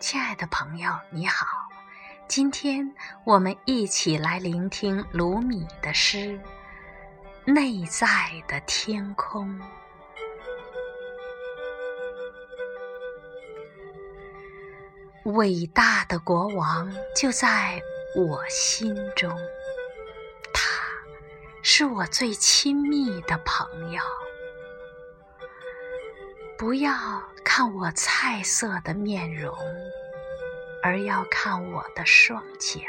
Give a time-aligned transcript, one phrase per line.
[0.00, 1.44] 亲爱的朋友，你好，
[2.28, 2.94] 今天
[3.24, 6.38] 我们一起来聆听卢米的诗
[7.52, 8.06] 《内在
[8.46, 9.60] 的天空》。
[15.32, 17.82] 伟大的国王就在
[18.14, 19.36] 我心中，
[20.54, 20.62] 他
[21.60, 24.00] 是我最亲密的朋友。
[26.58, 26.92] 不要
[27.44, 29.56] 看我菜色的面容，
[30.82, 32.80] 而要看我的双脚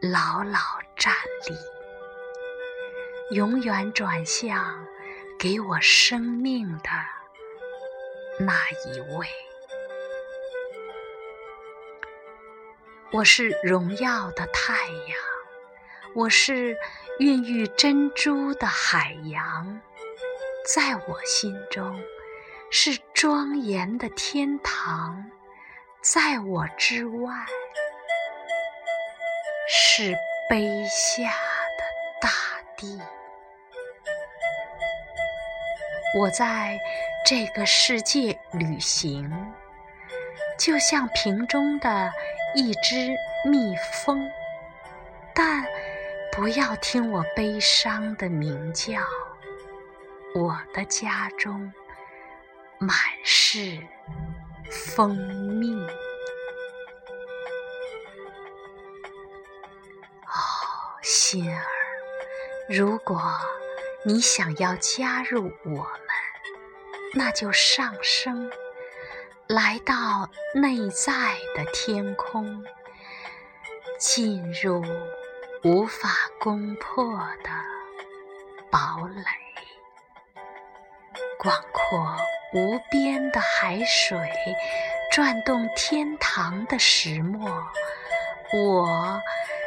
[0.00, 0.60] 牢牢
[0.96, 1.12] 站
[1.48, 4.86] 立，永远转向
[5.36, 6.90] 给我生命的
[8.38, 8.54] 那
[8.86, 9.26] 一位。
[13.10, 15.18] 我是荣耀的太阳，
[16.14, 16.76] 我是
[17.18, 19.80] 孕育珍珠的海洋。
[20.66, 22.02] 在我心中，
[22.76, 25.14] 是庄严的天堂；
[26.02, 27.32] 在我之外，
[29.68, 30.12] 是
[30.50, 31.84] 卑下的
[32.20, 32.28] 大
[32.76, 33.00] 地。
[36.18, 36.76] 我在
[37.24, 39.32] 这个世界旅行，
[40.58, 42.12] 就像瓶中的
[42.56, 43.14] 一只
[43.48, 44.28] 蜜蜂，
[45.32, 45.64] 但
[46.32, 48.94] 不要听我悲伤的鸣叫。
[50.34, 51.72] 我的家中
[52.86, 53.78] 满是
[54.70, 55.74] 蜂蜜。
[60.26, 60.36] 哦，
[61.02, 61.64] 心儿，
[62.68, 63.22] 如果
[64.04, 65.88] 你想要加入我们，
[67.14, 68.52] 那就上升，
[69.46, 72.62] 来到内在的天空，
[73.98, 74.84] 进入
[75.62, 77.50] 无法攻破的
[78.70, 79.24] 堡垒。
[81.38, 82.16] 广阔
[82.54, 84.16] 无边的海水，
[85.10, 87.50] 转动天堂的石磨。
[88.52, 89.20] 我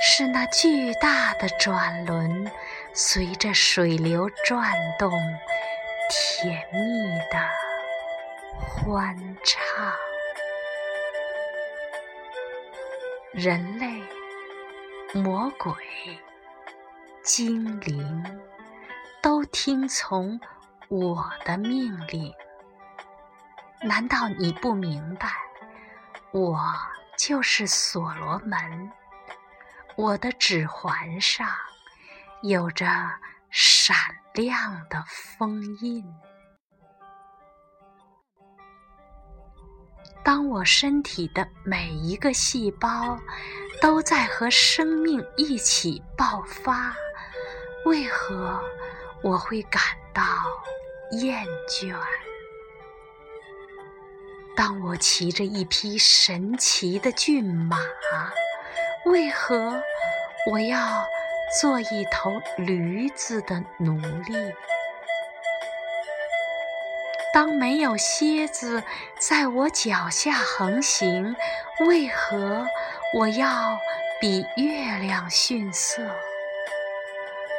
[0.00, 2.50] 是那巨大的转轮，
[2.94, 5.12] 随着水流转动，
[6.08, 7.38] 甜蜜的
[8.58, 9.92] 欢唱。
[13.32, 14.02] 人类、
[15.12, 15.74] 魔鬼、
[17.22, 18.40] 精灵，
[19.20, 20.40] 都听从。
[20.88, 22.34] 我的命令，
[23.82, 25.28] 难道你不明白？
[26.32, 26.60] 我
[27.16, 28.92] 就是所罗门，
[29.96, 31.48] 我的指环上
[32.42, 32.86] 有着
[33.50, 33.96] 闪
[34.34, 36.04] 亮的封印。
[40.22, 43.18] 当我身体的每一个细胞
[43.80, 46.94] 都在和生命一起爆发，
[47.86, 48.62] 为何
[49.22, 50.22] 我会感到？
[51.12, 51.98] 厌倦。
[54.60, 57.78] 当我骑着一匹神奇的骏马，
[59.06, 59.82] 为何
[60.50, 61.02] 我要
[61.58, 64.52] 做一头驴子的奴隶？
[67.32, 68.82] 当没有蝎子
[69.18, 71.34] 在我脚下横行，
[71.86, 72.66] 为何
[73.14, 73.78] 我要
[74.20, 76.02] 比月亮逊色？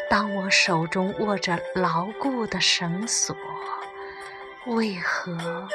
[0.08, 3.36] 当我手中握着牢固的绳索，
[4.68, 5.68] 为何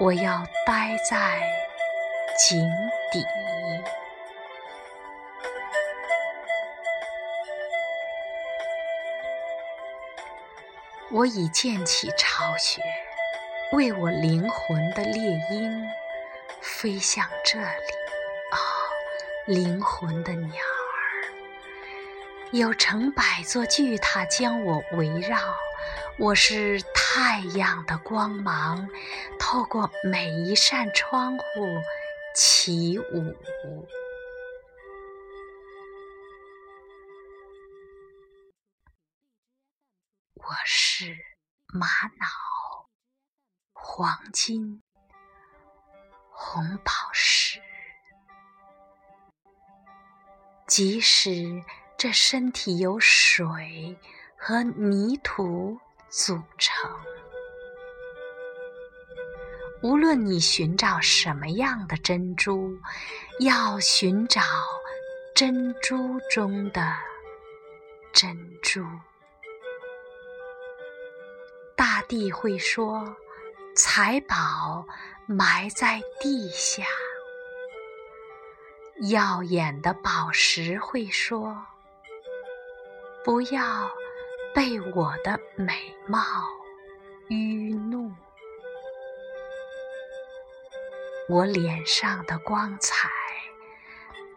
[0.00, 1.40] 我要待在
[2.36, 2.68] 井
[3.12, 3.24] 底？
[11.12, 12.82] 我已建起巢穴，
[13.70, 15.88] 为我灵魂的猎鹰
[16.60, 17.64] 飞向这里。
[18.50, 18.58] 哦，
[19.46, 20.60] 灵魂的鸟儿。
[22.50, 25.38] 有成百座巨塔将我围绕，
[26.18, 28.88] 我是太阳的光芒，
[29.38, 31.44] 透过每一扇窗户
[32.34, 33.36] 起舞。
[40.34, 41.16] 我是
[41.66, 42.88] 玛瑙、
[43.72, 44.82] 黄金、
[46.30, 47.60] 红宝石，
[50.66, 51.64] 即使。
[51.96, 53.96] 这身体有水
[54.46, 55.74] 和泥土
[56.10, 56.90] 组成。
[59.82, 62.78] 无论你寻找什么样的珍珠，
[63.40, 64.42] 要寻找
[65.34, 66.94] 珍珠中的
[68.12, 68.84] 珍珠。
[71.74, 73.16] 大地会说
[73.74, 74.86] ：“财宝
[75.26, 76.84] 埋在地下。”
[79.08, 81.64] 耀眼的宝石会说。
[83.24, 83.90] 不要
[84.54, 85.74] 被我的美
[86.06, 86.20] 貌
[87.28, 88.14] 愚弄。
[91.28, 93.08] 我脸上的光彩，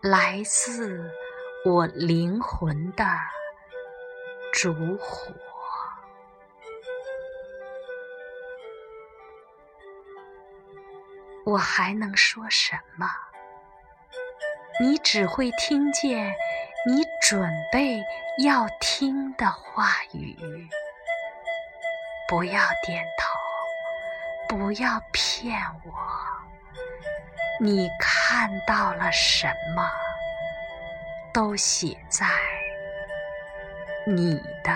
[0.01, 1.11] 来自
[1.63, 3.05] 我灵魂的
[4.51, 5.31] 烛火。
[11.45, 13.07] 我还能说什么？
[14.81, 16.33] 你只会听见
[16.87, 18.01] 你准备
[18.37, 20.37] 要听的话语。
[22.29, 25.93] 不要点头不要骗我。
[27.59, 29.91] 你看到了什么
[31.33, 32.25] 都写在
[34.05, 34.71] 你的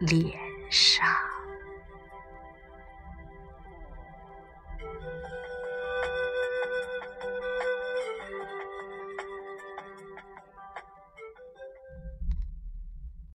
[0.00, 0.38] 脸
[0.70, 1.06] 上。